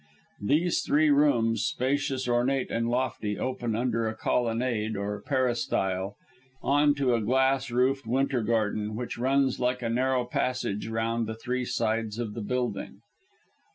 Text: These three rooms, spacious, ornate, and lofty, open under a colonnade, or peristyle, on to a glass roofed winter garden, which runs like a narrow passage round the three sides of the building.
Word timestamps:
These 0.41 0.81
three 0.81 1.11
rooms, 1.11 1.61
spacious, 1.63 2.27
ornate, 2.27 2.71
and 2.71 2.89
lofty, 2.89 3.37
open 3.37 3.75
under 3.75 4.07
a 4.07 4.15
colonnade, 4.15 4.97
or 4.97 5.21
peristyle, 5.21 6.15
on 6.63 6.95
to 6.95 7.13
a 7.13 7.21
glass 7.21 7.69
roofed 7.69 8.07
winter 8.07 8.41
garden, 8.41 8.95
which 8.95 9.19
runs 9.19 9.59
like 9.59 9.83
a 9.83 9.89
narrow 9.89 10.25
passage 10.25 10.87
round 10.87 11.27
the 11.27 11.35
three 11.35 11.65
sides 11.65 12.17
of 12.17 12.33
the 12.33 12.41
building. 12.41 13.01